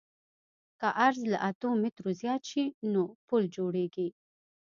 [0.79, 4.07] که عرض له اتو مترو زیات شي نو پل جوړیږي